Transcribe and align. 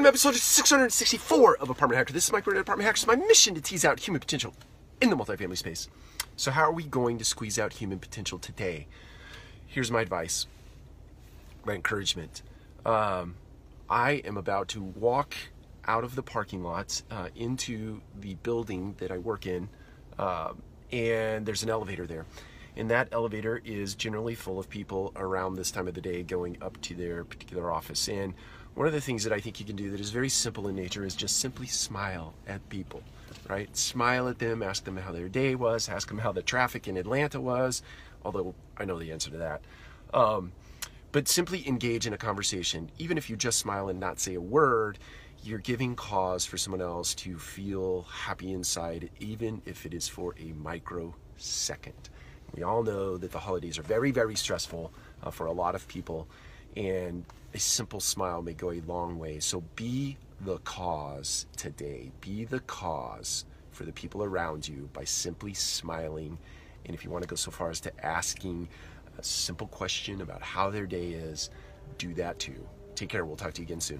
Welcome 0.00 0.14
to 0.14 0.28
episode 0.28 0.40
664 0.40 1.58
of 1.58 1.68
Apartment 1.68 1.98
Hacker. 1.98 2.14
This 2.14 2.24
is 2.24 2.32
Mike 2.32 2.44
Brewer, 2.44 2.58
Apartment 2.58 2.86
Hackers. 2.86 3.06
My 3.06 3.16
mission 3.16 3.54
to 3.54 3.60
tease 3.60 3.84
out 3.84 4.00
human 4.00 4.18
potential 4.18 4.54
in 5.02 5.10
the 5.10 5.14
multifamily 5.14 5.58
space. 5.58 5.90
So, 6.36 6.50
how 6.50 6.62
are 6.62 6.72
we 6.72 6.84
going 6.84 7.18
to 7.18 7.24
squeeze 7.26 7.58
out 7.58 7.74
human 7.74 7.98
potential 7.98 8.38
today? 8.38 8.86
Here's 9.66 9.90
my 9.90 10.00
advice, 10.00 10.46
my 11.66 11.74
encouragement. 11.74 12.40
Um, 12.86 13.34
I 13.90 14.12
am 14.24 14.38
about 14.38 14.68
to 14.68 14.80
walk 14.80 15.34
out 15.84 16.02
of 16.02 16.14
the 16.14 16.22
parking 16.22 16.62
lot 16.62 17.02
uh, 17.10 17.28
into 17.36 18.00
the 18.18 18.36
building 18.36 18.94
that 19.00 19.10
I 19.10 19.18
work 19.18 19.46
in, 19.46 19.68
uh, 20.18 20.54
and 20.90 21.44
there's 21.44 21.62
an 21.62 21.68
elevator 21.68 22.06
there. 22.06 22.24
And 22.76 22.90
that 22.90 23.08
elevator 23.12 23.60
is 23.64 23.94
generally 23.94 24.34
full 24.34 24.58
of 24.58 24.68
people 24.68 25.12
around 25.16 25.54
this 25.54 25.70
time 25.70 25.88
of 25.88 25.94
the 25.94 26.00
day 26.00 26.22
going 26.22 26.56
up 26.62 26.80
to 26.82 26.94
their 26.94 27.24
particular 27.24 27.70
office. 27.70 28.08
And 28.08 28.34
one 28.74 28.86
of 28.86 28.92
the 28.92 29.00
things 29.00 29.24
that 29.24 29.32
I 29.32 29.40
think 29.40 29.60
you 29.60 29.66
can 29.66 29.76
do 29.76 29.90
that 29.90 30.00
is 30.00 30.10
very 30.10 30.28
simple 30.28 30.68
in 30.68 30.76
nature 30.76 31.04
is 31.04 31.14
just 31.14 31.38
simply 31.38 31.66
smile 31.66 32.34
at 32.46 32.66
people, 32.68 33.02
right? 33.48 33.76
Smile 33.76 34.28
at 34.28 34.38
them, 34.38 34.62
ask 34.62 34.84
them 34.84 34.96
how 34.96 35.12
their 35.12 35.28
day 35.28 35.54
was, 35.54 35.88
ask 35.88 36.08
them 36.08 36.18
how 36.18 36.32
the 36.32 36.42
traffic 36.42 36.86
in 36.86 36.96
Atlanta 36.96 37.40
was, 37.40 37.82
although 38.24 38.54
I 38.76 38.84
know 38.84 38.98
the 38.98 39.12
answer 39.12 39.30
to 39.30 39.38
that. 39.38 39.60
Um, 40.14 40.52
but 41.12 41.26
simply 41.26 41.66
engage 41.66 42.06
in 42.06 42.12
a 42.12 42.18
conversation. 42.18 42.90
Even 42.98 43.18
if 43.18 43.28
you 43.28 43.36
just 43.36 43.58
smile 43.58 43.88
and 43.88 43.98
not 43.98 44.20
say 44.20 44.34
a 44.34 44.40
word, 44.40 44.98
you're 45.42 45.58
giving 45.58 45.96
cause 45.96 46.44
for 46.44 46.56
someone 46.56 46.82
else 46.82 47.14
to 47.16 47.38
feel 47.38 48.02
happy 48.02 48.52
inside, 48.52 49.10
even 49.18 49.62
if 49.66 49.86
it 49.86 49.94
is 49.94 50.06
for 50.06 50.34
a 50.38 50.52
microsecond. 50.52 52.10
We 52.54 52.62
all 52.62 52.82
know 52.82 53.16
that 53.16 53.32
the 53.32 53.38
holidays 53.38 53.78
are 53.78 53.82
very, 53.82 54.10
very 54.10 54.36
stressful 54.36 54.92
uh, 55.22 55.30
for 55.30 55.46
a 55.46 55.52
lot 55.52 55.74
of 55.74 55.86
people, 55.88 56.28
and 56.76 57.24
a 57.54 57.58
simple 57.58 58.00
smile 58.00 58.42
may 58.42 58.54
go 58.54 58.70
a 58.70 58.80
long 58.80 59.18
way. 59.18 59.40
So 59.40 59.62
be 59.76 60.16
the 60.40 60.58
cause 60.58 61.46
today. 61.56 62.10
Be 62.20 62.44
the 62.44 62.60
cause 62.60 63.44
for 63.72 63.84
the 63.84 63.92
people 63.92 64.22
around 64.22 64.68
you 64.68 64.88
by 64.92 65.04
simply 65.04 65.54
smiling. 65.54 66.38
And 66.86 66.94
if 66.94 67.04
you 67.04 67.10
want 67.10 67.22
to 67.22 67.28
go 67.28 67.36
so 67.36 67.50
far 67.50 67.70
as 67.70 67.80
to 67.80 68.04
asking 68.04 68.68
a 69.18 69.22
simple 69.22 69.66
question 69.66 70.20
about 70.20 70.42
how 70.42 70.70
their 70.70 70.86
day 70.86 71.08
is, 71.10 71.50
do 71.98 72.14
that 72.14 72.38
too. 72.38 72.66
Take 72.94 73.08
care. 73.08 73.24
We'll 73.24 73.36
talk 73.36 73.52
to 73.54 73.62
you 73.62 73.66
again 73.66 73.80
soon. 73.80 73.98